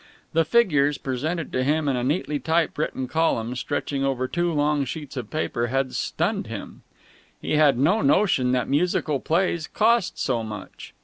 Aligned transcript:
The 0.33 0.43
figures, 0.45 0.97
presented 0.97 1.51
to 1.51 1.63
him 1.63 1.87
in 1.87 1.95
a 1.95 2.03
neatly 2.03 2.39
typewritten 2.39 3.07
column 3.07 3.55
stretching 3.55 4.03
over 4.03 4.27
two 4.27 4.51
long 4.51 4.83
sheets 4.83 5.15
of 5.15 5.29
paper, 5.29 5.67
had 5.67 5.93
stunned 5.93 6.47
him. 6.47 6.81
He 7.39 7.51
had 7.51 7.75
had 7.75 7.77
no 7.77 8.01
notion 8.01 8.51
that 8.51 8.67
musical 8.67 9.19
plays 9.19 9.67
cost 9.67 10.17
so 10.17 10.41
much. 10.41 10.95